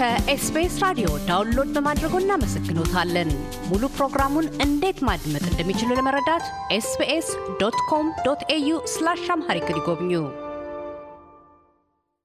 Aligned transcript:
ከኤስቢኤስ 0.00 0.74
ራዲዮ 0.82 1.08
download 1.26 1.70
በማድረጎ 1.74 2.14
እናመሰግኖታለን። 2.20 3.30
ሙሉ 3.70 3.82
ፕሮግራሙን 3.96 4.46
እንዴት 4.64 4.98
ማድመጥ 5.08 5.42
እንደሚችሉ 5.48 5.88
ለመረዳት 5.98 6.44
SBS 6.76 7.28
dot 7.60 7.76
com 7.90 8.06
dot 8.26 8.42
au 8.54 8.78
slash 8.92 9.24
Amharic 9.34 9.66
ይጎብኙ። 9.72 10.12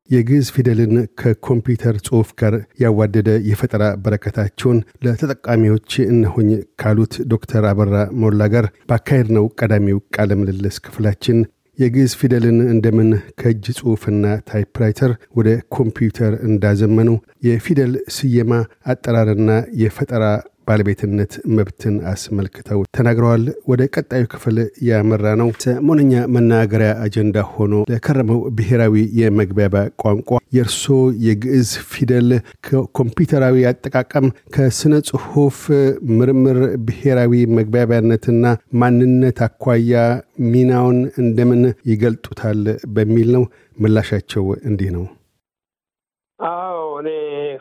የግዕዝ 0.10 0.48
ፊደልን 0.56 0.96
ከኮምፒውተር 1.20 1.98
ጽሑፍ 2.08 2.32
ጋር 2.42 2.56
ያዋደደ 2.84 3.30
የፈጠራ 3.50 3.84
በረከታቸውን 4.04 4.80
ለተጠቃሚዎች 5.06 5.92
እነሆኝ 6.06 6.50
ካሉት 6.82 7.16
ዶክተር 7.34 7.66
አበራ 7.72 7.94
ሞላ 8.24 8.48
ጋር 8.56 8.68
ባካሄድነው 8.92 9.48
ቀዳሚው 9.60 10.00
ቃለ 10.18 10.38
ምልልስ 10.42 10.78
ክፍላችን 10.88 11.40
የግዕዝ 11.78 12.12
ፊደልን 12.20 12.60
እንደምን 12.74 13.10
ከእጅ 13.40 13.66
ጽሑፍና 13.78 14.26
ታይፕራይተር 14.50 15.12
ወደ 15.38 15.50
ኮምፒውተር 15.76 16.34
እንዳዘመኑ 16.48 17.10
የፊደል 17.48 17.94
ስየማ 18.18 18.52
አጠራርና 18.86 19.50
የፈጠራ 19.82 20.24
ባለቤትነት 20.68 21.34
መብትን 21.56 21.96
አስመልክተው 22.12 22.80
ተናግረዋል። 22.98 23.44
ወደ 23.70 23.82
ቀጣዩ 23.96 24.24
ክፍል 24.32 24.58
ያመራነው። 24.88 25.50
ሰሞነኛ 25.66 26.14
መናገሪያ 26.36 26.92
አጀንዳ 27.06 27.38
ሆኖ 27.52 27.74
ለከረመው 27.92 28.40
ብሔራዊ 28.58 28.94
የመግባቢያ 29.20 29.64
ቋንቋ 30.04 30.30
የእርሶ 30.56 30.86
የግዕዝ 31.26 31.72
ፊደል 31.92 32.30
ከኮምፒውተራዊ 32.68 33.66
አጠቃቀም 33.70 34.28
ከስነ 34.56 34.94
ጽሑፍ 35.10 35.60
ምርምር 36.18 36.60
ብሔራዊ 36.88 37.34
መግባቢያነትና 37.58 38.44
ማንነት 38.80 39.40
አኳያ 39.48 39.94
ሚናውን 40.48 41.00
እንደምን 41.22 41.62
ይገልጡታል 41.92 42.64
በሚል 42.96 43.30
ነው። 43.36 43.46
ምላሻቸው 43.78 44.46
እንዲህ 44.68 44.90
ነው። 44.94 45.06
አዎ 46.40 46.78
እኔ 47.00 47.10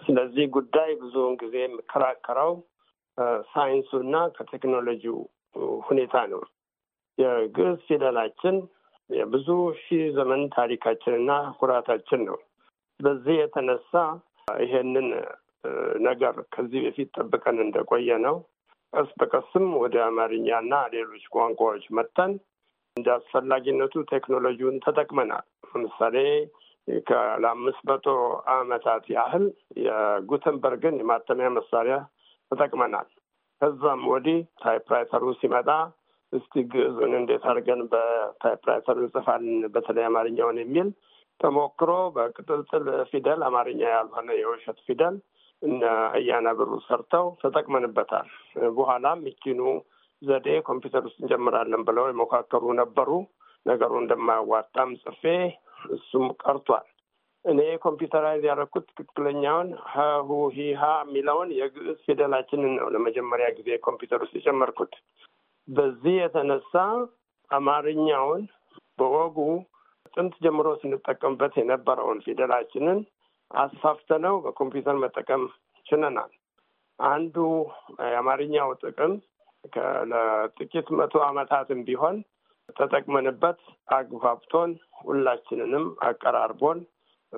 ስለዚህ 0.04 0.44
ጉዳይ 0.54 0.90
ብዙውን 1.02 1.34
ጊዜ 1.42 1.54
የምከራከረው 1.62 2.52
ሳይንሱና 3.52 4.14
ከቴክኖሎጂው 4.36 5.18
ሁኔታ 5.86 6.14
ነው። 6.32 6.40
የግዕዝ 7.18 7.76
ፊደላችን 7.88 8.56
የብዙ 9.10 9.48
ሺህ 9.82 10.04
ዘመን 10.16 10.42
ታሪካችንና 10.56 11.30
ኩራታችን 11.58 12.20
ነው። 12.28 12.38
በዚህ 13.00 13.36
የተነሳ 13.38 13.92
ይሄንን 14.60 15.08
ነገር 16.06 16.34
ከዚህ 16.54 16.80
በፊት 16.86 17.08
ጠብቀን 17.18 17.58
እንደቆየ 17.64 18.16
ነው። 18.26 18.36
ቀስ 18.92 19.10
በቀስም 19.20 19.66
ወደ 19.82 19.96
አማርኛና 20.06 20.74
ሌሎች 20.92 21.24
ቋንቋዎች 21.34 21.84
መጥተን 21.96 22.32
እንደ 22.96 23.08
አስፈላጊነቱ 23.16 24.04
ቴክኖሎጂውን 24.12 24.76
ተጠቅመናል። 24.84 25.44
ለምሳሌ 25.70 26.16
ለአምስት 27.42 27.80
መቶ 27.90 28.06
ዓመታት 28.54 29.04
ያህል 29.14 29.44
የጉተንበርግን 29.86 30.98
የማተሚያ 31.00 31.48
መሳሪያ 31.56 31.96
ተጠቅመናል። 32.52 33.08
ከዛም 33.62 34.00
ወዲህ 34.12 34.38
ታይፕራይተሩ 34.62 35.24
ሲመጣ 35.40 35.68
እስቲ 36.32 36.54
ግዕዙን 36.72 37.12
እንዴት 37.18 37.44
አድርገን 37.50 37.82
በታይፕራይተሩ 37.92 38.96
እንጽፋለን 39.04 39.60
በተለይ 39.74 40.06
አማርኛውን 40.08 40.58
የሚል 40.62 40.88
ተሞክሮ 41.40 41.90
በቅጥልጥል 42.16 42.86
ፊደል 43.10 43.40
አማርኛ 43.48 43.80
ያልሆነ 43.94 44.28
የውሸት 44.38 44.78
ፊደል 44.86 45.16
እነ 45.62 45.82
እያና 46.18 46.48
ብሩ 46.58 46.70
ሰርተው 46.86 47.26
ተጠቅመንበታል። 47.42 48.28
በኋላም 48.76 49.20
ይቺኑ 49.28 49.60
ዘዴ 50.22 50.48
ኮምፒውተር 50.68 51.04
ውስጥ 51.08 51.18
እንጀምራለን 51.22 51.82
ብለው 51.88 52.06
የሞካከሩ 52.10 52.64
ነበሩ። 52.80 53.10
ነገሩ 53.66 53.92
እንደማያዋጣም 54.00 54.90
ጽፌ 55.02 55.22
እሱም 55.90 56.26
ቀርቷል። 56.42 56.86
እኔ 57.44 57.60
computerize 57.82 58.42
ያደረኩት 58.48 58.86
ትክክለኛውን 58.90 59.68
ሀሁ 59.90 60.28
ሂሃ 60.54 60.82
የሚለውን 61.00 61.50
የግዕዝ 61.58 61.98
ፊደላችንን 62.06 62.72
ነው 62.78 62.88
ለመጀመሪያ 62.94 63.46
ጊዜ 63.58 63.70
ኮምፒውተር 63.86 64.22
ውስጥ 64.24 64.34
የጨመርኩት። 64.38 64.92
በዚህ 65.68 66.14
የተነሳ 66.18 66.72
አማርኛውን 67.50 68.42
በወጉ 68.98 69.36
ጥንት 70.14 70.34
ጀምሮ 70.44 70.68
ስንጠቀምበት 70.80 71.54
የነበረውን 71.60 72.18
ፊደላችንን 72.26 72.98
አስፋፍተነው 73.50 74.34
በኮምፒውተር 74.44 74.96
መጠቀም 75.04 75.42
ችለናል። 75.86 76.32
አንዱ 76.98 77.36
የአማርኛው 78.06 78.68
ጥቅም 78.82 79.12
ለጥቂት 80.10 80.88
መቶ 80.98 81.14
ዓመታትም 81.28 81.80
ቢሆን 81.86 82.16
ተጠቅመንበት 82.76 83.60
አግባብቶን 83.96 84.70
ሁላችንንም 85.00 85.86
አቀራርቦን 86.08 86.78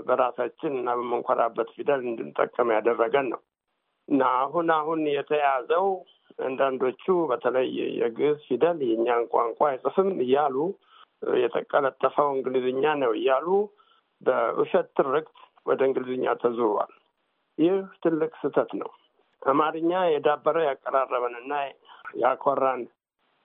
በራሳችን 0.07 0.73
እና 0.79 0.91
በምንኮራበት 0.99 1.69
ፊደል 1.77 2.01
እንድንጠቀም 2.07 2.69
ያደረገን 2.77 3.27
ነው 3.33 3.41
እና 4.09 4.23
አሁን 4.43 4.69
አሁን 4.77 5.01
የተያዘው 5.15 5.87
አንዳንዶቹ 6.41 7.05
በተለይ 7.31 7.69
የግዕዝ 8.01 8.39
ፊደል 8.49 8.79
የእኛን 8.87 9.23
ቋንቋ 9.33 9.61
አይጽፍም 9.69 10.11
እያሉ 10.25 10.57
የተቀለጠፈው 11.41 12.29
እንግሊዝኛ 12.35 12.85
ነው 13.03 13.13
እያሉ 13.19 13.47
በውሸት 14.23 14.89
ትርክት 14.99 15.37
ወደ 15.67 15.81
እንግሊዝኛ 15.89 16.35
ተዙሯል። 16.43 16.93
ይህ 17.59 17.75
ትልቅ 18.03 18.33
ስህተት 18.41 18.71
ነው። 18.81 18.91
አማርኛ 19.43 19.93
የዳበረ 20.13 20.57
ያቀራረበንና 20.67 21.53
ያኮራን 22.23 22.83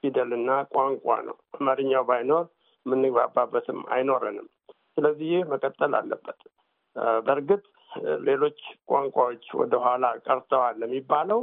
ፊደልና 0.03 0.51
ቋንቋ 0.73 1.15
ነው። 1.27 1.37
አማርኛው 1.57 2.03
ባይኖር 2.09 2.45
የምንግባባበትም 2.85 3.79
አይኖረንም። 3.93 4.47
ስለዚህ 4.97 5.27
ይህ 5.33 5.43
መቀጠል 5.51 5.93
አለበት። 5.99 6.39
በእርግጥ 7.25 7.63
ሌሎች 8.27 8.59
ቋንቋዎች 8.89 9.43
ወደኋላ 9.59 10.05
ቀርተዋል 10.25 10.77
የሚባለው 10.83 11.41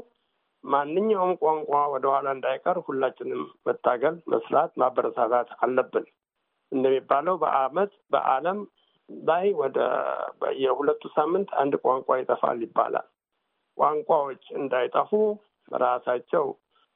ማንኛውም 0.64 1.32
ቋንቋ 1.42 1.72
ወደኋላ 1.92 2.28
እንዳይቀር 2.37 2.76
ሁላችንም 2.87 3.42
መታገል፣ 3.66 4.16
መስራት፣ 4.32 4.70
ማበረታታት 4.82 5.50
አለብን። 5.64 6.06
እንደሚባለው 6.72 7.37
በዓመት 7.42 7.92
በዓለም 8.12 8.58
ላይ 9.08 9.47
ወደ 9.60 9.78
የሁለቱ 10.62 11.03
ሳምንት 11.14 11.50
አንድ 11.60 11.75
ቋንቋ 11.84 12.16
ይጠፋል 12.20 12.58
ይባላል። 12.66 13.06
ቋንቋዎች 13.78 14.42
እንዳይጠፉ 14.60 15.10
ራሳቸው 15.82 16.44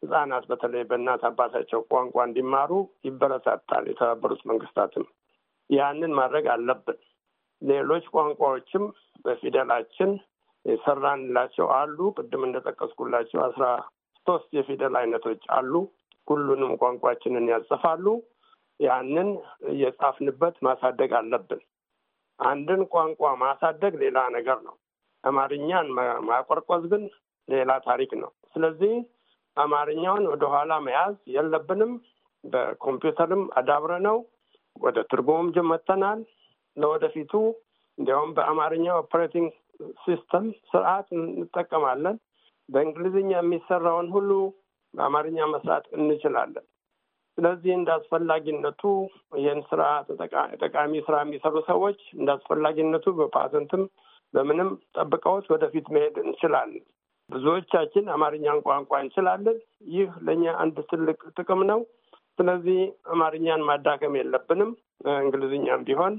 ህጻናት 0.02 0.44
በተለይ 0.50 0.84
በእናት 0.90 1.22
አባታቸው 1.28 1.80
ቋንቋ 1.90 2.16
እንዲማሩ 2.28 2.70
ይበረታታል 3.08 3.84
የተባበሩት 3.90 4.42
መንግስታትም 4.50 5.04
ያንን 5.72 6.12
ማድረግ 6.14 6.46
አለብን። 6.54 6.98
ሌሎች 7.62 8.04
ቋንቋዎችም 8.14 8.84
በፊደላችን 9.24 10.10
የሰራንላቸው 10.64 11.66
አሉ። 11.76 11.98
ቅድም 12.18 12.42
እንደጠቀስኩላቸው 12.48 13.40
አስራ 13.46 13.64
ሶስት 14.26 14.48
የፊደል 14.58 14.94
አይነቶች 15.00 15.42
አሉ። 15.56 15.72
ሁሉንም 16.28 16.72
ቋንቋችንን 16.82 17.46
ያጽፋሉ። 17.52 18.06
ያንን 18.80 19.28
እየጻፍንበት 19.72 20.56
ማሳደግ 20.66 21.10
አለብን። 21.18 21.60
አንድን 22.40 22.80
ቋንቋ 22.92 23.22
ማሳደግ 23.42 23.92
ሌላ 24.02 24.18
ነገር 24.36 24.58
ነው። 24.68 24.74
አማርኛን 25.24 25.88
ማቆርቆዝ 26.28 26.84
ግን 26.92 27.02
ሌላ 27.48 27.70
ታሪክ 27.86 28.12
ነው። 28.22 28.30
ስለዚህ 28.54 28.94
አማርኛውን 29.56 30.24
ወደኋላ 30.32 30.72
መያዝ 30.86 31.16
የለብንም። 31.34 31.92
በኮምፒውተርም 32.44 33.42
አዳብረነው 33.58 34.16
ወደ 34.76 34.98
ትርጉሙም 35.10 35.48
ጀመተናል። 35.56 36.20
ለወደፊቱ 36.76 37.32
እንዲያውም 37.98 38.30
በአማርኛ 38.36 38.86
operating 39.00 39.50
system 40.04 40.44
ስርዓት 40.70 41.08
እንጠቀማለን። 41.16 42.16
በእንግሊዝኛ 42.68 43.30
የሚሰራውን 43.36 44.08
ሁሉ 44.14 44.30
በአማርኛ 44.94 45.38
መስራት 45.52 45.84
እንችላለን። 45.96 46.64
ስለዚህ 47.38 47.72
እንደ 47.74 47.90
አስፈላጊነቱ 47.96 48.82
ይህን 49.38 49.60
ስራ 49.68 49.82
ጠቃሚ 50.62 50.92
ስራ 51.06 51.14
የሚሰሩ 51.22 51.54
ሰዎች 51.70 52.00
እንደ 52.16 52.28
አስፈላጊነቱ 52.36 53.14
በፓተንትም 53.18 53.82
በምንም 54.34 54.68
ጠብቀውት 54.96 55.46
ወደፊት 55.54 55.86
መሄድ 55.94 56.16
እንችላለን። 56.24 56.84
ብዙዎቻችን 57.30 58.04
አማርኛን 58.14 58.62
ቋንቋ 58.66 58.92
እንችላለን። 59.02 59.58
ይህ 59.94 60.10
ለእኛ 60.26 60.44
አንድ 60.62 60.76
ትልቅ 60.90 61.18
ጥቅም 61.36 61.60
ነው። 61.70 61.80
ስለዚህ 62.38 62.78
አማርኛን 63.12 63.66
ማዳከም 63.68 64.14
የለብንም። 64.18 64.70
እንግሊዝኛም 65.20 65.84
ቢሆን 65.84 66.14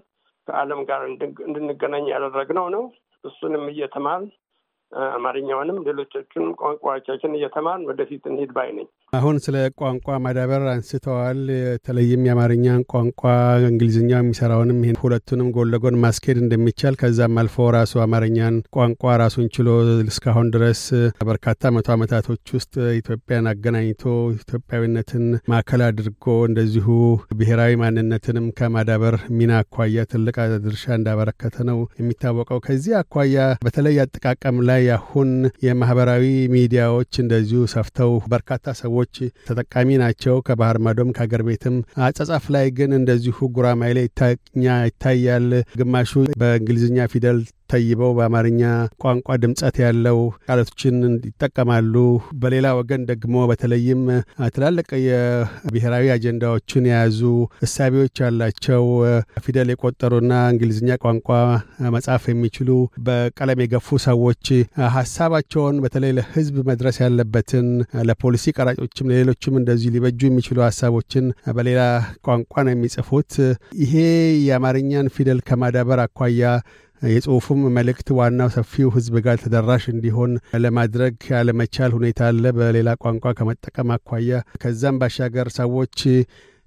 ከዓለም 0.48 0.82
ጋር 0.90 1.02
እንድንገናኝ 1.46 2.06
ያደረግነው 2.14 2.66
ነው። 2.76 2.84
እሱንም 3.24 3.64
እየተማርን 3.72 4.26
አማርኛውንም 5.12 5.78
ሌሎቻችንም 5.88 6.50
ቋንቋዎቻችን 6.60 7.38
እየተማርን 7.38 7.88
ወደፊት 7.90 8.24
እንሂድ 8.32 8.52
ባይ 8.58 8.70
ነኝ። 8.78 8.88
አሁን 9.14 9.36
ስለ 9.44 9.56
ቋንቋ 9.80 10.16
ማዳበር 10.24 10.64
አንስተዋል። 10.70 11.40
በተለይም 11.50 12.22
የአማርኛን 12.28 12.80
ቋንቋ 12.92 13.22
እንግሊዝኛ 13.68 14.12
የሚሰራውንም 14.16 14.80
ይህን 14.84 14.98
ሁለቱንም 15.02 15.50
ጎን 15.56 15.70
ለጎን 15.74 16.00
ማስኬድ 16.04 16.38
እንደሚቻል 16.42 16.96
ከዛም 17.02 17.36
አልፎ 17.42 17.66
ራሱ 17.76 18.02
አማርኛን 18.06 18.56
ቋንቋ 18.76 19.14
ራሱን 19.24 19.48
ችሎ 19.56 19.68
እስካሁን 20.06 20.48
ድረስ 20.56 20.82
በርካታ 21.30 21.72
መቶ 21.76 21.90
ዓመታቶች 21.96 22.54
ውስጥ 22.58 22.74
ኢትዮጵያን 23.00 23.50
አገናኝቶ 23.52 24.04
ኢትዮጵያዊነትን 24.36 25.26
ማዕከል 25.52 25.84
አድርጎ 25.88 26.36
እንደዚሁ 26.48 26.88
ብሔራዊ 27.40 27.78
ማንነትንም 27.84 28.48
ከማዳበር 28.60 29.18
ሚና 29.38 29.54
አኳያ 29.62 30.08
ትልቅ 30.12 30.36
ድርሻ 30.66 30.86
እንዳበረከተ 30.98 31.68
ነው 31.70 31.80
የሚታወቀው። 32.00 32.64
ከዚህ 32.66 32.98
አኳያ 33.02 33.38
በተለይ 33.64 34.02
አጠቃቀም 34.04 34.60
ላይ 34.70 34.84
አሁን 34.98 35.30
የማህበራዊ 35.68 36.26
ሚዲያዎች 36.56 37.14
እንደዚሁ 37.24 37.62
ሰፍተው 37.74 38.14
በርካታ 38.32 38.52
ሰዎች 38.84 39.00
ተጠቃሚ 39.48 39.90
ናቸው። 40.02 40.36
ከባህር 40.48 40.78
ማዶም 40.86 41.14
ከአገር 41.16 41.44
ቤትም 41.48 41.76
አጻጻፍ 42.06 42.46
ላይ 42.56 42.68
ግን 42.78 42.92
እንደዚሁ 42.98 43.38
ጉራማይሌ 43.56 44.00
ይታኛ 44.06 44.66
ይታያል። 44.88 45.48
ግማሹ 45.80 46.12
በእንግሊዝኛ 46.42 47.08
ፊደል 47.14 47.40
ተይበው 47.74 48.12
በአማርኛ 48.18 48.62
ቋንቋ 49.04 49.38
ድምጸት 49.44 49.78
ያለው 49.84 50.20
ቃላቶችን 50.48 50.98
ይጠቀማሉ። 51.28 51.94
በሌላ 52.44 52.68
ወገን 52.80 53.02
ደግሞ 53.12 53.22
በተለይም 53.52 54.02
ትላልቅ 54.54 54.90
የብሔራዊ 55.06 56.06
አጀንዳዎችን 56.16 56.88
የያዙ 56.90 57.22
እሳቤዎች 57.66 58.16
ያላቸው 58.24 58.84
ፊደል 59.46 59.70
የቆጠሩና 59.74 60.34
እንግሊዝኛ 60.54 60.98
ቋንቋ 61.04 61.30
መጻፍ 61.96 62.24
የሚችሉ 62.32 62.70
በቀለም 63.08 63.62
የገፉ 63.64 63.98
ሰዎች 64.08 64.46
ሀሳባቸውን 64.98 65.76
በተለይ 65.84 66.12
ለሕዝብ 66.18 66.56
መድረስ 66.70 66.98
ያለበትን 67.04 67.68
ለፖሊሲ 68.10 68.56
ቀራጮችም 68.58 69.10
ለሌሎችም 69.12 69.60
እንደዚሁ 69.60 69.92
ሊበጁ 69.96 70.22
የሚችሉ 70.28 70.60
ሀሳቦችን 70.68 71.26
በሌላ 71.58 71.82
ቋንቋ 72.28 72.54
ነው 72.66 72.74
የሚጽፉት። 72.74 73.32
ይሄ 73.84 73.94
የአማርኛን 74.48 75.12
ፊደል 75.16 75.40
ከማዳበር 75.48 76.02
አኳያ 76.04 76.42
የጽሁፉም 77.12 77.62
መልእክት 77.76 78.08
ዋናው 78.18 78.50
ሰፊው 78.54 78.90
ህዝብ 78.96 79.16
ጋር 79.26 79.38
ተደራሽ 79.42 79.84
እንዲሆን 79.92 80.32
ለማድረግ 80.64 81.16
ያለመቻል 81.34 81.92
ሁኔታ 81.98 82.20
አለ፣ 82.30 82.54
በሌላ 82.58 82.90
ቋንቋ 83.04 83.34
ከመጠቀም 83.40 83.92
አኳያ። 83.96 84.32
ከዛም 84.62 85.00
ባሻገር 85.02 85.50
ሰዎች 85.58 85.98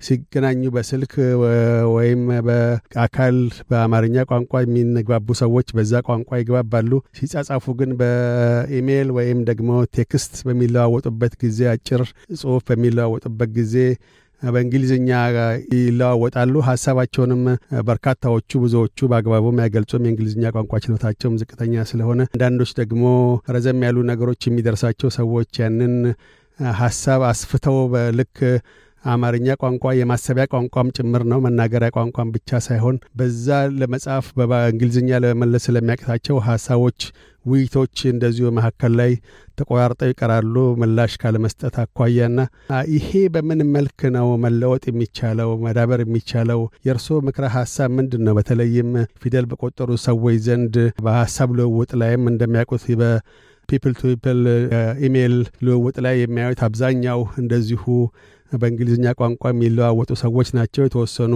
ሲገናኙ 0.01 0.63
በስልክ 0.75 1.13
ወይም 1.95 2.23
በአካል 2.47 3.37
በአማርኛ 3.71 4.25
ቋንቋ 4.31 4.53
የሚግባቡ 4.65 5.37
ሰዎች 5.41 5.69
በዛ 5.77 6.03
ቋንቋ 6.09 6.31
ይግባባሉ። 6.41 6.91
ሲጻጻፉ 7.19 7.75
ግን 7.79 7.93
በኢሜይል 8.01 9.11
ወይም 9.19 9.41
ደግሞ 9.51 9.71
text 9.99 10.35
በሚለዋወጡበት 10.49 11.35
ጊዜ፣ 11.45 11.61
አጭር 11.73 12.05
ጽሁፍ 12.37 12.63
በሚለዋወጡበት 12.71 13.53
ጊዜ 13.59 13.75
በእንግሊዝኛ 14.43 15.11
ይለዋወጣሉ። 15.77 16.55
ሀሳባቸውንም 16.67 17.43
በርካታዎቹ 17.89 18.51
ብዙዎቹ 18.65 19.09
በአግባቡም 19.11 19.61
አይገልጹም። 19.65 20.07
የእንግሊዝኛ 20.07 20.53
ቋንቋ 20.57 20.81
ችሎታቸውም 20.85 21.39
ዝቅተኛ 21.41 21.85
ስለሆነ 21.91 22.21
አንዳንዶች 22.31 22.73
ደግሞ 22.81 23.05
ረዘም 23.49 23.85
ያሉ 23.87 23.99
ነገሮች 24.11 24.43
የሚደርሳቸው 24.47 25.11
ሰዎች 25.19 25.53
ያንን 25.63 25.95
ሀሳብ 26.79 27.23
አስፍተው 27.31 27.79
በልክ 27.93 28.37
አማርኛ 29.07 29.49
ቋንቋ 29.61 29.93
የማሰቢያ 29.97 30.45
ቋንቋም 30.53 30.89
ጭምር 30.97 31.23
ነው። 31.31 31.39
መናገሪያ 31.45 31.89
ቋንቋም 31.97 32.33
ብቻ 32.37 32.59
ሳይሆን 32.67 32.97
በዛ 33.19 33.47
ለመጻፍ 33.81 34.27
በእንግሊዝኛ 34.43 35.19
ለመመለስ 35.25 35.65
ስለሚያቅታቸው 35.69 36.37
ሀሳቦች፣ 36.47 37.01
ውይይቶች 37.45 37.97
እንደዚሁ 38.13 38.47
መካከል 38.57 38.93
ላይ 39.01 39.13
ተቆራርጠው 39.59 40.09
ይቀራሉ 40.11 40.55
ምላሽ 40.81 41.13
ካለመስጠት 41.23 41.77
አኳያና 41.83 42.39
ይሄ 42.95 43.11
በምን 43.35 43.61
መልክ 43.77 44.01
ነው 44.17 44.29
መለወጥ 44.45 44.83
የሚቻለው 44.91 45.51
መዳበር 45.67 46.01
የሚቻለው? 46.05 46.61
የእርስዎ 46.87 47.19
ምክረ 47.29 47.45
ሀሳብ 47.57 47.91
ምንድን 47.99 48.25
ነው? 48.27 48.35
በተለይም 48.39 48.91
ፊደል 49.23 49.47
በቆጠሩ 49.53 49.91
ሰዎች 50.07 50.39
ዘንድ 50.47 50.75
በሀሳብ 51.05 51.51
ልውውጥ 51.59 51.93
ላይም 52.03 52.25
እንደሚያውቁት 52.33 52.85
People 53.69 53.93
to 53.95 54.09
People 54.15 54.41
ኢሜይል 55.07 55.33
ልውውጥ 55.67 55.97
ላይ 56.05 56.15
የሚያዩት 56.21 56.61
አብዛኛው 56.67 57.21
እንደዚሁ 57.41 57.85
በእንግሊዝኛ 58.53 59.15
ቋንቋ 59.19 59.43
የሚለዋወጡ 59.51 60.11
ሰዎች 60.23 60.49
ናቸው። 60.57 60.85
የተወሰኑ 60.85 61.35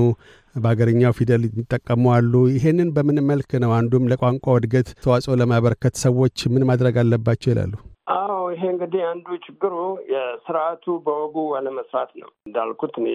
በሀገርኛው 0.55 1.15
ፊደል 1.19 1.43
የሚጠቀሙ 1.47 2.05
አሉ። 2.15 2.33
ይሄንን 2.55 2.89
በምን 2.97 3.21
መልክ 3.31 3.53
ነው 3.65 3.73
አንዱም 3.77 4.09
ለቋንቋ 4.13 4.57
እድገት 4.59 4.89
ተዋጽኦ 5.05 5.37
ለማበረከት 5.41 5.97
ሰዎች 6.05 6.37
ምን 6.55 6.67
ማድረግ 6.71 6.97
አለባቸው 7.03 7.51
ይላሉ? 7.53 7.73
አዎ 8.15 8.37
ይሄ 8.53 8.63
እንግዲህ 8.73 9.03
አንዱ 9.09 9.27
ችግሩ 9.45 9.75
የስርዓቱ 10.13 10.95
በወጉ 11.05 11.37
አለመስራት 11.59 12.11
ነው። 12.21 12.31
እንዳልኩት 12.47 12.95
እኔ 13.01 13.09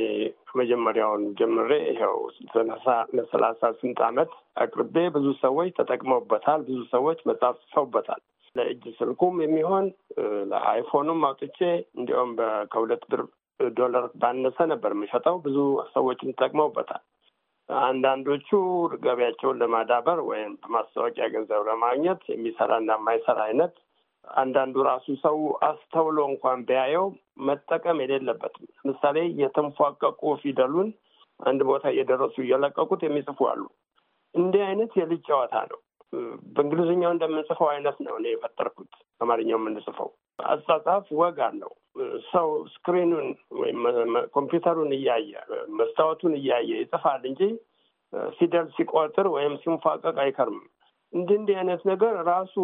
መጀመሪያውን 0.60 1.24
ጀምሬ 1.40 1.72
ይኸው 1.90 2.16
ለሰላሳ 3.18 3.72
ስንት 3.80 4.00
ዓመት 4.08 4.32
አቅርቤ 4.64 4.96
ብዙ 5.16 5.28
ሰዎች 5.42 5.72
ተጠቅመውበታል። 5.80 6.62
ብዙ 6.70 6.80
ሰዎች 6.94 7.20
መጽሐፍ 7.32 7.58
ጽፈውበታል። 7.64 8.22
ለእጅ 8.56 8.84
ስልኩም 9.00 9.36
የሚሆን 9.44 9.86
ለአይፎኑም 10.52 11.26
አውጥቼ 11.28 11.58
እንዲያውም 11.98 12.32
ከሁለት 12.72 13.04
ብር 13.12 13.24
ዶላር 13.76 14.06
ባነሰ 14.22 14.58
ነበር 14.72 14.92
የምሸጠው። 14.96 15.36
ብዙ 15.46 15.58
ሰዎችም 15.94 16.32
ተጠቅመውበታል። 16.34 17.04
አንዳንዶቹ 17.70 18.50
ገቢያቸውን 19.04 19.60
ለማዳበር 19.62 20.20
ወይም 20.28 20.52
በማስታወቂያ 20.64 21.28
ገንዘብ 21.34 21.62
ለማግኘት 21.70 22.22
የሚሰራና 22.32 22.90
የማይሰራ 22.98 23.40
አይነት 23.48 23.74
አንዳንዱ 24.38 24.76
ራሱ 24.88 25.08
ሰው 25.24 25.38
አስተውሎ 25.68 26.20
እንኳን 26.30 26.60
ቢያየው 26.68 27.06
መጠቀም 27.48 27.98
የሌለበትም። 28.04 28.68
ለምሳሌ 28.80 29.18
የተንፏቀቁ 29.42 30.22
ፊደሉን 30.42 30.90
አንድ 31.40 31.62
ቦታ 31.70 31.86
እየደረሱ 31.94 32.36
እየለቀቁት 32.44 33.02
የሚጽፉ 33.06 33.48
አሉ። 33.52 33.64
እንዲህ 34.36 34.64
አይነት 34.68 34.92
የልጅ 35.00 35.22
ጨዋታ 35.30 35.56
ነው። 35.72 35.80
በእንግሊዝኛው 36.56 37.12
እንደምንጽፈው 37.14 37.68
አይነት 37.72 37.98
ነው 38.06 38.14
እኔ 38.20 38.28
የፈጠርኩት። 38.32 38.92
አማርኛው 39.22 39.60
የምንጽፈው 39.60 40.10
አጻጻፍ 40.50 41.08
ወግ 41.20 41.40
አለው። 41.48 41.72
ሰው 42.32 42.48
ስክሪኑን 42.74 43.28
ወይም 43.60 43.82
ኮምፒውተሩን 44.36 44.92
እያየ 44.98 45.32
መስታወቱን 45.78 46.34
እያየ 46.40 46.70
ይጽፋል 46.82 47.22
እንጂ 47.30 47.42
ፊደል 48.38 48.68
ሲቆጥር 48.76 49.28
ወይም 49.36 49.54
ሲንፏቀቅ 49.64 50.16
አይከርምም። 50.24 50.66
እንዲህ 51.14 51.38
እንዲህ 51.40 51.56
አይነት 51.58 51.82
ነገር 51.92 52.14
ራሱ 52.30 52.56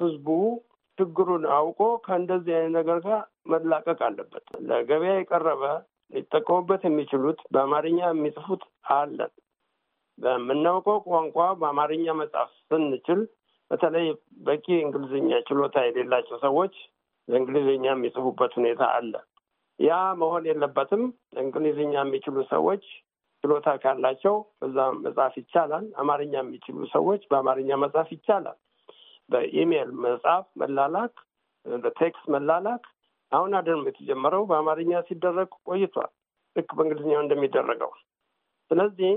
ህዝቡ 0.00 0.28
ችግሩን 0.98 1.44
አውቆ 1.56 1.80
ከእንደዚህ 2.04 2.54
አይነት 2.58 2.74
ነገር 2.78 2.98
ጋር 3.06 3.20
መላቀቅ 3.52 3.98
አለበት። 4.08 4.44
ለገበያ 4.68 5.14
የቀረበ 5.16 5.64
ሊጠቀሙበት 6.12 6.82
የሚችሉት 6.86 7.38
በአማርኛ 7.52 8.00
የሚጽፉት 8.08 8.62
አለን። 8.96 9.32
በምናውቀው 10.18 10.98
ቋንቋ 11.08 11.38
በአማርኛ 11.60 12.06
መጻፍ 12.20 12.50
ስንችል 12.68 13.20
በተለይ 13.70 14.06
በቂ 14.46 14.66
እንግሊዝኛ 14.84 15.30
ችሎታ 15.48 15.76
የሌላቸው 15.86 16.36
ሰዎች 16.44 16.74
በእንግሊዝኛ 17.28 17.84
የሚጽፉበት 17.92 18.52
ሁኔታ 18.58 18.82
አለ። 18.96 19.12
ያ 19.78 19.92
መሆን 20.20 20.44
የለበትም። 20.48 21.02
እንግሊዝኛ 21.42 21.94
የሚችሉ 22.00 22.44
ሰዎች 22.52 22.84
ችሎታ 23.44 23.68
ካላቸው 23.82 24.36
በዛ 24.60 24.76
መጻፍ 24.98 25.34
ይቻላል። 25.40 25.86
አማርኛ 26.02 26.34
የሚችሉ 26.40 26.86
ሰዎች 26.94 27.22
በአማርኛ 27.30 27.70
መጻፍ 27.82 28.08
ይቻላል። 28.16 28.58
በኢሜይል 29.30 29.90
መጻፍ፣ 30.04 30.44
መላላክ፣ 30.62 31.14
በ 31.66 31.86
text 31.86 32.26
መላላክ 32.34 32.84
አሁን 33.32 33.52
አይደለም 33.58 33.88
የተጀመረው። 33.88 34.42
በአማርኛ 34.50 35.00
ሲደረግ 35.08 35.50
ቆይቷል፣ 35.68 36.10
ልክ 36.56 36.68
በእንግሊዝኛው 36.76 37.22
እንደሚደረገው። 37.24 37.92
ስለዚህ 38.70 39.12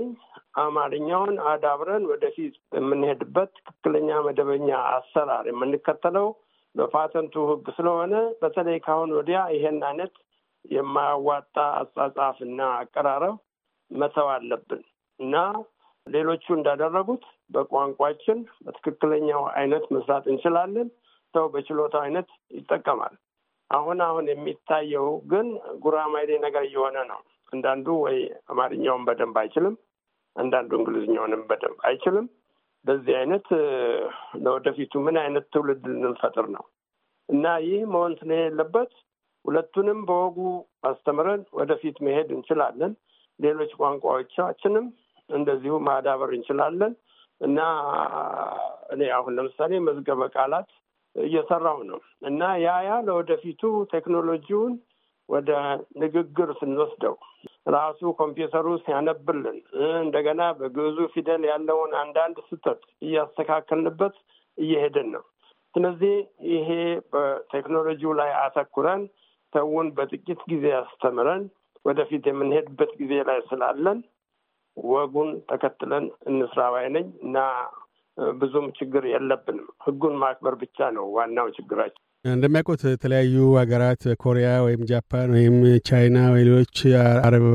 አማርኛውን 0.62 1.36
አዳብረን 1.50 2.04
ወደፊት 2.10 2.54
የምንሄድበት 2.76 3.52
ትክክለኛ 3.58 4.10
መደበኛ 4.26 4.68
አሰራር 4.92 5.44
የምንከተለው 5.50 6.28
በ 6.74 6.86
patentኡ 6.86 7.34
ሕግ 7.48 7.66
ስለሆነ 7.76 8.12
በተለይ 8.42 8.78
ካሁን 8.84 9.10
ወዲያ 9.16 9.38
ይሄን 9.54 9.78
አይነት 9.88 10.14
የማያዋጣ 10.70 11.56
አጻጻፍ 11.80 12.38
እና 12.46 12.60
አቀራረብ 12.80 13.36
መተው 13.90 14.28
አለብን 14.34 14.82
እና 15.20 15.36
ሌሎቹ 16.06 16.44
እንዳደረጉት 16.56 17.24
በቋንቋችን 17.50 18.38
በትክክለኛው 18.66 19.42
አይነት 19.54 19.84
መስራት 19.94 20.24
እንችላለን። 20.32 20.88
ሰው 21.34 21.44
በችሎታው 21.52 22.02
አይነት 22.02 22.28
ይጠቀማል። 22.50 23.14
አሁን 23.70 23.98
አሁን 24.06 24.24
የሚታየው 24.30 25.08
ግን 25.32 25.48
ጉራማይሌ 25.82 26.30
ነገር 26.44 26.64
እየሆነ 26.68 26.96
ነው። 27.10 27.20
አንዳንዱ 27.52 27.86
ወይ 28.04 28.16
አማርኛውን 28.48 29.04
በደንብ 29.08 29.36
አይችልም፣ 29.42 29.74
አንዳንዱ 30.36 30.70
እንግሊዝኛውንም 30.78 31.42
በደንብ 31.50 31.78
አይችልም። 31.88 32.26
በዚህ 32.84 33.14
አይነት 33.18 33.46
ለወደፊቱ 34.44 34.92
ምን 35.06 35.16
አይነት 35.22 35.44
ትውልድ 35.54 35.84
ልንፈጥር 35.94 36.46
ነው? 36.54 36.64
እና 37.28 37.46
ይህ 37.66 37.82
መሆን 37.92 38.12
ስለሌለበት 38.20 38.92
ሁለቱንም 39.44 40.00
በወጉ 40.08 40.38
አስተምረን 40.82 41.42
ወደፊት 41.58 41.96
መሄድ 42.06 42.28
እንችላለን። 42.36 42.92
ሌሎች 43.40 43.70
ቋንቋዎቻችንም 43.80 44.86
እንደዚሁ 45.30 45.74
ማዳበር 45.86 46.30
እንችላለን 46.36 46.92
እና 47.40 47.58
እኔ 48.94 49.02
አሁን 49.18 49.34
ለምሳሌ 49.38 49.72
መዝገበ 49.86 50.22
ቃላት 50.34 50.70
እየሰራው 51.16 51.78
ነው 51.90 51.98
እና 52.22 52.42
ያ 52.64 52.72
ያ 52.86 52.92
ለወደፊቱ 53.06 53.62
ቴክኖሎጂውን 53.94 54.74
ወደ 55.30 55.50
ንግግር 56.02 56.48
ስንወስደው 56.60 57.14
ራሱ 57.74 58.00
ኮምፒውተሩ 58.20 58.66
ሲያነብልን 58.84 59.58
እንደገና 60.00 60.42
በግዕዙ 60.58 60.98
ፊደል 61.14 61.42
ያለውን 61.50 61.92
አንዳንድ 62.00 62.38
ስህተት 62.48 62.80
እያስተካከልንበት 63.06 64.14
እየሄድን 64.58 65.08
ነው። 65.14 65.24
ስለዚህ 65.74 66.14
ይሄ 66.54 66.68
በቴክኖሎጂው 67.12 68.12
ላይ 68.20 68.30
አተኩረን 68.40 69.02
ሰውን 69.52 69.88
በጥቂት 69.96 70.40
ጊዜ 70.50 70.66
አስተምረን 70.80 71.44
ወደፊት 71.84 72.24
የምንሄድበት 72.28 72.90
ጊዜ 73.00 73.12
ላይ 73.28 73.38
ስላለን 73.50 73.98
ወጉን 74.76 75.30
ተከትለን 75.50 76.04
እንስራ 76.30 76.60
ባይ 76.72 76.86
ነኝ 76.96 77.06
እና 77.26 77.38
ብዙም 78.40 78.66
ችግር 78.78 79.04
የለብንም። 79.10 79.68
ሕጉን 79.84 80.14
ማክበር 80.22 80.54
ብቻ 80.62 80.90
ነው 80.96 81.06
ዋናው 81.16 81.48
ችግራችን። 81.56 82.04
እንደሚያውቁት 82.24 82.82
የተለያዩ 82.86 83.34
ሀገራት 83.58 84.02
ኮሪያ 84.22 84.48
ወይም 84.64 84.80
ጃፓን 84.88 85.30
ወይም 85.36 85.54
ቻይና 85.88 86.16
ወይ 86.32 86.42
ሌሎች 86.48 86.74
አረብ 87.24 87.46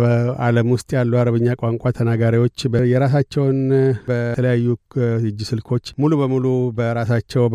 ዓለም 0.45 0.69
ውስጥ 0.75 0.89
ያሉ 0.97 1.13
አረብኛ 1.21 1.49
ቋንቋ 1.59 1.91
ተናጋሪዎች 1.97 2.57
የራሳቸውን 2.93 3.59
በተለያዩ 4.07 4.65
እጅ 5.29 5.41
ስልኮች 5.51 5.85
ሙሉ 6.01 6.13
በሙሉ 6.21 6.45
በራሳቸው 6.79 7.45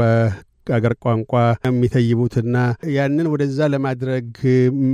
አገር 0.73 0.95
ቋንቋ 1.05 1.33
የሚተይቡትና 1.67 2.57
ያንን 2.95 3.27
ወደዛ 3.33 3.69
ለማድረግ 3.75 4.27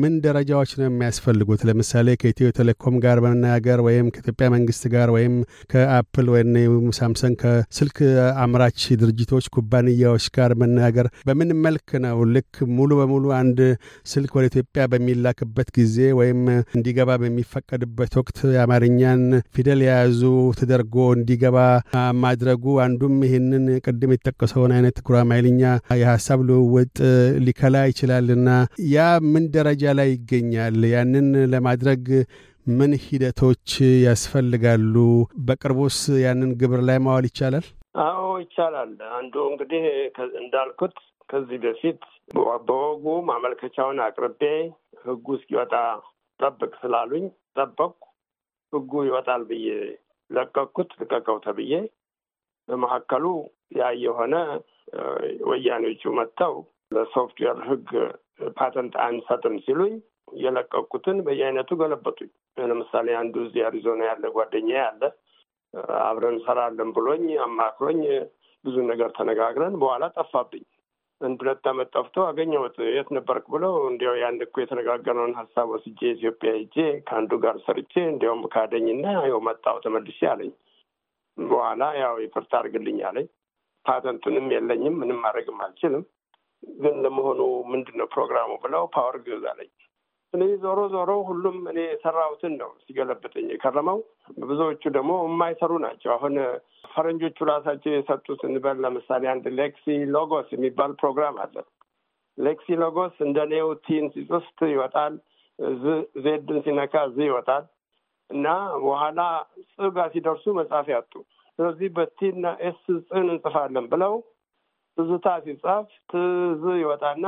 ምን 0.00 0.14
ደረጃዎች 0.26 0.70
ነው 0.78 0.86
የሚያስፈልጉት? 0.86 1.60
ለምሳሌ 1.68 2.16
ከኢትዮ 2.20 2.48
ቴሌኮም 2.58 2.96
ጋር 3.04 3.18
መነጋገር 3.26 3.80
ወይም 3.86 4.06
ከኢትዮጵያ 4.14 4.46
መንግስት 4.54 4.84
ጋር 4.94 5.08
ወይም 5.16 5.34
ከአፕል 5.72 6.26
ወይም 6.34 6.52
ሳምሰንግ 6.98 7.36
ከስልክ 7.42 7.98
አምራች 8.42 8.80
ድርጅቶች 9.00 9.46
ኩባንያዎች 9.56 10.26
ጋር 10.36 10.50
መነጋገር 10.62 11.06
በምን 11.28 11.50
መልክ 11.66 11.88
ነው 12.04 12.18
ልክ 12.34 12.54
ሙሉ 12.76 12.90
በሙሉ 13.00 13.26
አንድ 13.38 13.58
ስልክ 14.12 14.32
ወደ 14.38 14.46
ኢትዮጵያ 14.52 14.84
በሚላክበት 14.92 15.68
ጊዜ 15.78 16.08
ወይም 16.18 16.40
እንዲገባ 16.76 17.10
በሚፈቀድበት 17.22 18.12
ወቅት 18.20 18.38
የአማርኛን 18.56 19.22
ፊደል 19.56 19.82
የያዙ 19.86 20.22
ተደርጎ 20.60 20.84
እንዲገባ 21.16 21.58
ማድረጉ 22.24 22.64
አንዱም 22.86 23.16
ይህንን 23.26 23.64
ቅድም 23.86 24.14
የተጠቀሰውን 24.14 24.74
አይነት 24.76 24.96
ጉራማይልኛ 25.06 25.62
የሀሳብ 26.00 26.40
ልውውጥ 26.48 26.96
ሊከላ 27.46 27.76
ይችላልና 27.90 28.48
ያ 28.92 28.98
ምን 29.30 29.44
ደረጃ 29.56 29.94
ላይ 29.98 30.10
ይገኛል? 30.14 30.78
ያንን 30.94 31.28
ለማድረግ 31.52 32.04
ምን 32.70 32.92
ሂደቶች 33.02 33.68
ያስፈልጋሉ? 34.06 34.94
በቅርቡስ 35.46 35.98
ያንን 36.24 36.52
ግብር 36.60 36.80
ላይ 36.88 36.98
ማዋል 37.04 37.26
ይቻላል? 37.30 37.66
አዎ 38.04 38.24
ይቻላል። 38.42 38.90
አንዱ 39.18 39.34
እንግዲህ 39.50 39.84
እንዳልኩት 40.40 40.96
ከዚህ 41.28 41.58
በፊት 41.62 42.00
በወጉ 42.66 43.04
ማመልከቻውን 43.28 43.98
አቅርቤ 44.04 44.42
ሕጉ 45.04 45.26
እስኪወጣ 45.38 45.74
ጠብቅ 46.40 46.72
ስላሉኝ 46.80 47.24
ጠበቅኩ። 47.56 48.02
ሕጉ 48.72 48.92
ይወጣል 49.06 49.42
ብዬ 49.50 49.66
ለቀኩት። 50.30 50.90
ልቀቀው 51.00 51.36
ተብዬ 51.44 51.72
በመካከሉ 52.68 53.24
ያ 53.78 53.90
የሆነ 54.02 54.34
ወያኔዎቹ 55.48 56.12
መጥተው 56.18 56.54
ለሶፍትዌር 56.94 57.58
ህግ 57.68 57.88
ፓተንት 58.56 58.94
አንሰጥም 59.04 59.56
ሲሉኝ 59.64 59.94
የለቀኩትን 60.38 61.18
በየአይነቱ 61.26 61.70
ገለበጡኝ። 61.80 62.30
ለምሳሌ 62.62 63.08
አንዱ 63.18 63.34
እዚህ 63.44 63.62
አሪዞና 63.68 64.02
ያለ 64.08 64.24
ጓደኛ 64.36 64.70
ያለ 64.80 65.02
አብረን 66.02 66.34
እንሰራለን 66.34 66.90
ብሎኝ 66.96 67.24
አማክሮኝ 67.46 68.00
ብዙ 68.64 68.76
ነገር 68.90 69.10
ተነጋግረን 69.18 69.74
በኋላ 69.82 70.04
ጠፋብኝ። 70.16 70.64
አንድ 71.20 71.38
ሁለት 71.42 71.66
ዓመት 71.70 71.88
ጠፍቶ 71.94 72.16
አገኘሁት። 72.28 72.76
የት 72.94 73.10
ነበርክ 73.16 73.46
ብለው 73.54 73.74
እንዲያው 73.90 74.14
ያን 74.20 74.40
እኮ 74.46 74.56
የተነጋገረውን 74.62 75.34
ሀሳብ 75.38 75.66
ወስጄ 75.74 76.00
ኢትዮጵያ 76.10 76.50
ሄጄ 76.56 76.76
ከአንዱ 77.06 77.32
ጋር 77.44 77.56
ሰርቼ 77.64 77.94
እንዲያውም 78.06 78.42
ካደኝና 78.54 79.04
ያው 79.28 79.40
መጣሁ 79.46 79.76
ተመልሼ 79.84 80.18
አለኝ። 80.32 80.52
በኋላ 81.38 81.82
ያው 82.00 82.14
ይቅርታ 82.24 82.52
አድርግልኝ 82.60 82.98
አለኝ። 83.08 83.28
ፓተንቱንም 83.86 84.46
የለኝም 84.54 84.94
ምንም 85.00 85.18
ማድረግም 85.24 85.58
አልችልም። 85.64 86.04
ግን 86.80 86.94
ለመሆኑ 87.04 87.40
ምንድን 87.72 87.96
ነው 88.00 88.06
ፕሮግራሙ 88.14 88.50
ብለው 88.62 88.84
ፓወር 88.94 89.16
ግዕዝ 89.26 89.44
አለኝ። 89.50 89.70
ስለዚህ 90.34 90.56
ዞሮ 90.62 90.80
ዞሮ 90.94 91.10
ሁሉም 91.28 91.56
እኔ 91.70 91.78
የሰራሁትን 91.84 92.54
ነው 92.60 92.70
ሲገለብጠኝ 92.84 93.46
የከረመው። 93.52 93.98
ብዙዎቹ 94.42 94.82
ደግሞ 94.96 95.12
የማይሰሩ 95.24 95.72
ናቸው። 95.84 96.10
አሁን 96.16 96.34
ፈረንጆቹ 96.92 97.38
ራሳቸው 97.50 97.92
የሰጡት 97.94 98.40
እንበል 98.48 98.76
ለምሳሌ 98.84 99.24
አንድ 99.32 99.46
Lexilogos 99.60 100.48
የሚባል 100.54 100.92
ፕሮግራም 101.00 101.38
አለ። 101.44 101.56
Lexilogos 102.38 103.14
እንደ 103.26 103.38
እኔው 103.52 103.68
T 103.86 103.93
ን 103.93 104.06
ሲጽፍ 104.14 104.44
ይወጣል፣ 104.72 105.14
Z 106.24 106.36
ን 106.36 106.58
ሲነካ 106.64 106.94
ዝ 107.14 107.18
ይወጣል 107.28 107.64
እና 108.30 108.46
በኋላ 108.82 109.20
ጽ 109.70 109.78
ሲደርሱ 110.14 110.44
መጻፍ 110.58 110.86
ያጡ 110.94 111.12
ስለዚህ 111.58 111.88
በ 111.96 112.13
T 112.13 112.21
ና 112.21 112.46
S 112.66 112.80
ጽን 113.08 113.26
እንጽፋለን 113.26 113.86
ብለው 113.92 114.14
ትዝታ 114.98 115.28
ሲጻፍ 115.44 115.86
ትዝ 116.10 116.62
ይወጣና 116.80 117.24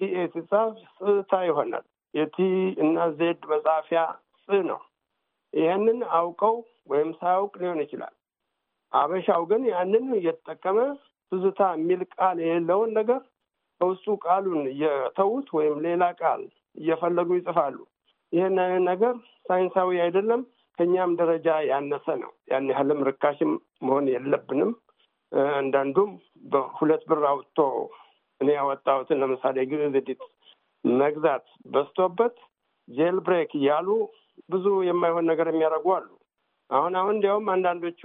T 0.00 0.11
A 0.11 0.22
ሲጻፍ 0.34 0.74
ጽታ 0.98 1.32
ይሆናል። 1.48 1.84
የቲ 2.14 2.36
እና 2.84 3.06
ዜድ 3.18 3.40
መጻፊያ 3.50 4.00
ጽ 4.48 4.60
ነው። 4.70 4.80
ይህንን 5.52 5.98
አውቀው 6.18 6.56
ወይም 6.90 7.10
ሳያውቅ 7.18 7.52
ሊሆን 7.60 7.80
ይችላል። 7.84 8.14
አበሻው 8.92 9.42
ግን 9.50 9.62
ያንን 9.72 10.06
እየተጠቀመ 10.18 10.78
ትዝታ 11.32 11.60
የሚል 11.74 12.00
ቃል 12.14 12.38
የሌለውን 12.44 12.90
ነገር 12.98 13.20
ከውስጡ 13.80 14.16
ቃሉን 14.24 14.62
እየተዉት 14.72 15.48
ወይም 15.58 15.76
ሌላ 15.86 16.04
ቃል 16.20 16.42
እየፈለጉ 16.76 17.28
ይጽፋሉ። 17.38 17.76
ይህን 18.32 18.56
ነገር 18.84 19.14
ሳይንሳዊ 19.46 20.00
አይደለም። 20.04 20.42
ከኛም 20.80 21.10
ደረጃ 21.18 21.48
ያነሰ 21.68 22.06
ነው። 22.20 22.30
ያን 22.50 22.66
ያህልም 22.70 23.00
ርካሽም 23.08 23.50
መሆን 23.82 24.06
የለብንም። 24.12 24.70
አንዳንዱም 25.56 26.10
በሁለት 26.44 27.02
ብር 27.10 27.20
አውጥቶ 27.30 27.58
እኔ 28.40 28.48
ያወጣሁትን 28.54 29.20
ለምሳሌ 29.22 29.64
ግዕዝ 29.70 29.96
Edit 30.00 30.22
መግዛት 30.84 31.44
በዝቶበት 31.66 32.36
jailbreak 32.88 33.50
እያሉ 33.58 33.88
ብዙ 34.50 34.66
የማይሆን 34.86 35.28
ነገር 35.30 35.48
የሚያደርጉ 35.50 35.86
አሉ። 35.96 36.08
አሁን 36.70 36.94
አሁን 37.00 37.14
እንዲያውም 37.16 37.50
አንዳንዶቹ 37.54 38.02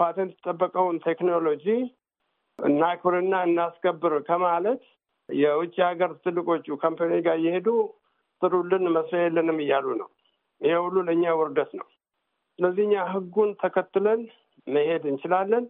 ፓተንት 0.00 0.32
የተጠበቀውን 0.34 0.96
ቴክኖሎጂ 1.06 1.66
እናክብርና 2.58 3.34
እናስከብር 3.48 4.14
ከማለት 4.28 4.82
የውጭ 5.28 5.76
ሀገር 5.88 6.12
ትልቆቹ 6.24 6.78
company 6.82 7.20
ጋር 7.26 7.36
እየሄዱ 7.40 7.68
ስሩልን 8.42 8.86
መስሪያ 8.96 9.26
የለንም 9.26 9.60
እያሉ 9.64 9.86
ነው። 10.00 10.08
ይሄ 10.60 10.74
ሁሉ 10.84 10.96
ለእኛ 11.06 11.34
ውርደት 11.38 11.72
ነው። 11.80 11.86
ስለዚህ 12.58 12.84
እኛ 12.86 12.96
ህጉን 13.12 13.50
ተከትለን 13.62 14.20
መሄድ 14.66 15.02
እንችላለን። 15.06 15.64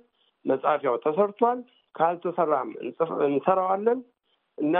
መጻፊያው 0.44 0.96
ተሰርቷል። 1.04 1.60
ካልተሰራም 1.94 2.68
እንሰራዋለን 3.26 4.00
እና 4.58 4.76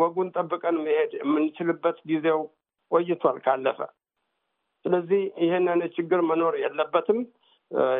ወጉን 0.00 0.28
ጠብቀን 0.36 0.76
መሄድ 0.86 1.12
የምንችልበት 1.20 1.98
ጊዜው 2.10 2.40
ቆይቷል 2.90 3.36
ካለፈ። 3.44 3.78
ስለዚህ 4.84 5.22
ይህንን 5.44 5.80
ችግር 5.96 6.20
መኖር 6.30 6.54
የለበትም። 6.62 7.20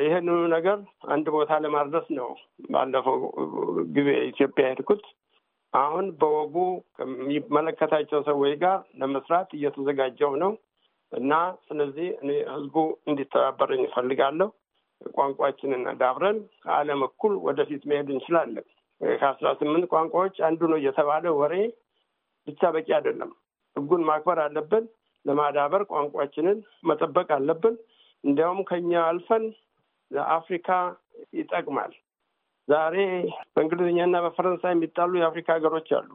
ይህንኑ 0.02 0.38
ነገር 0.54 0.78
አንድ 1.08 1.26
ቦታ 1.34 1.60
ለማድረስ 1.64 2.06
ነው 2.16 2.30
ባለፈው 2.70 3.18
ጊዜ 3.94 4.08
ኢትዮጵያ 4.30 4.64
ሄድኩት። 4.70 5.04
አሁን 5.74 6.06
በወጉ 6.20 6.54
ከሚመለከታቸው 6.96 8.20
ሰዎች 8.26 8.54
ጋር 8.62 8.78
ለመስራት 9.00 9.50
እየተዘጋጀው 9.58 10.32
ነው 10.42 10.52
እና 11.12 11.32
ስለዚህ 11.66 12.08
ህዝቡ 12.52 12.76
እንዲተባበረኝ 13.08 13.82
እፈልጋለሁ። 13.88 14.48
ቋንቋችንን 15.14 15.82
አዳብረን 15.92 16.36
ከዓለም 16.62 17.00
እኩል 17.06 17.32
ወደፊት 17.46 17.82
መሄድ 17.90 18.08
እንችላለን። 18.12 18.66
ከአስራ 19.18 19.48
ስምንት 19.60 19.84
ቋንቋዎች 19.92 20.36
አንዱ 20.48 20.60
ነው 20.72 20.78
እየተባለ 20.80 21.24
ወሬ 21.40 21.54
ብቻ 22.48 22.70
በቂ 22.74 22.88
አይደለም። 22.98 23.30
ህጉን 23.76 24.02
ማክበር 24.08 24.38
አለብን። 24.44 24.84
ለማዳበር 25.24 25.82
ቋንቋችንን 25.90 26.58
መጠበቅ 26.84 27.28
አለብን። 27.36 27.74
እንዲያውም 28.24 28.60
ከኛ 28.64 28.92
አልፈን 29.08 29.44
ለአፍሪካ 30.10 30.68
ይጠቅማል። 31.34 31.92
ዛሬ 32.68 32.96
በእንግሊዝኛና 33.54 34.16
በፈረንሳይ 34.24 34.72
የሚጣሉ 34.74 35.12
የአፍሪካ 35.18 35.48
ሀገሮች 35.56 35.88
አሉ። 35.98 36.10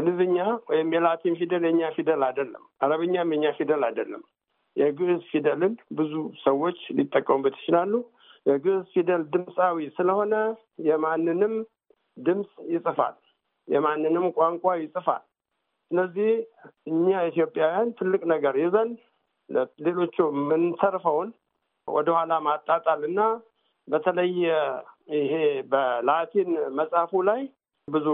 እንግሊዝኛ 0.00 0.38
ወይም 0.70 0.88
የላቲን 0.94 1.34
ፊደል 1.40 1.62
የኛ 1.66 1.88
ፊደል 1.96 2.22
አይደለም። 2.26 2.64
አረብኛም 2.80 3.32
የኛ 3.34 3.46
ፊደል 3.58 3.82
አይደለም። 3.88 4.22
የግዕዝ 4.76 5.22
ፊደልን 5.30 5.74
ብዙ 5.92 6.12
ሰዎች 6.44 6.78
ሊጠቀሙበት 6.98 7.54
ይችላሉ። 7.60 7.92
የግዕዝ 8.46 8.84
ፊደል 8.92 9.22
ድምፃዊ 9.32 9.86
ስለሆነ 9.96 10.34
የማንንም 10.88 11.54
ድምፅ 12.16 12.52
ይጽፋል፣ 12.72 13.16
የማንንም 13.68 14.24
ቋንቋ 14.38 14.64
ይጽፋል። 14.80 15.22
ስለዚህ 15.90 16.30
እኛ 16.86 17.08
ኢትዮጵያውያን 17.30 17.88
ትልቅ 17.98 18.22
ነገር 18.32 18.54
ይዘን 18.62 18.90
ሌሎቹ 19.86 20.16
የምንተርፈውን 20.32 21.30
ወደኋላ 21.88 22.32
ማጣጣል 22.46 23.00
እና 23.08 23.20
በተለይ 23.88 24.32
ይሄ 25.16 25.32
በላቲን 25.72 26.50
መጽሐፉ 26.76 27.22
ላይ 27.28 27.40
ብዙ 27.88 28.06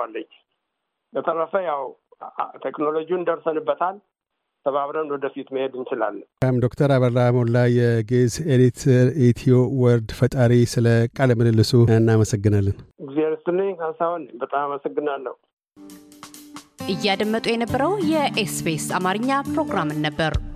አለኝ። 0.00 0.28
በተረፈ 1.12 1.54
ያው 1.66 1.82
ቴክኖሎጂውን 2.64 3.26
ደርሰንበታል። 3.28 3.96
ተባብረን 4.66 5.08
ወደፊት 5.14 5.48
መሄድ 5.54 5.72
እንችላለን። 5.78 6.26
ዶክተር 6.64 6.90
አበራ 6.96 7.22
ሞላ 7.36 7.62
የግዕዝ 7.76 8.34
ኤዲት 8.54 9.06
ኢትዮ 9.26 9.54
ወርድ 9.82 10.10
ፈጣሪ፣ 10.18 10.52
ስለ 10.74 10.86
ቃለ 11.16 11.30
ምልልሱ 11.40 11.72
እናመሰግናለን። 11.96 12.76
እግዚአብሔር 13.04 13.34
ይስጥልኝ 13.36 13.72
ካሳሁን፣ 13.80 14.24
በጣም 14.42 14.64
አመሰግናለሁ። 14.68 15.34
እያደመጡ 16.92 17.46
የነበረው 17.50 17.92
የኤስቢኤስ 18.12 18.86
አማርኛ 18.98 19.42
ፕሮግራምን 19.50 20.00
ነበር። 20.06 20.32